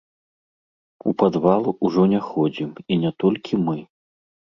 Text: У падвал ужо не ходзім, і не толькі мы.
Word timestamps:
У 1.09 1.11
падвал 1.23 1.63
ужо 1.87 2.05
не 2.13 2.21
ходзім, 2.29 2.69
і 2.95 2.97
не 3.05 3.11
толькі 3.25 3.61
мы. 3.67 3.77